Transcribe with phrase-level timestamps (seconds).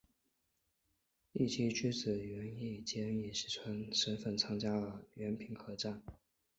[1.33, 6.01] 义基之子源义兼以石川源氏之栋梁的身份参加了源平合战。